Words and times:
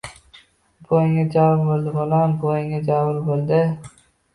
Buvangga 0.87 1.27
jabr 1.37 1.63
bo‘ldi, 1.69 1.95
bolam, 2.01 2.37
buvangga 2.43 2.85
jabr 2.93 3.25
bo‘ldi... 3.33 3.67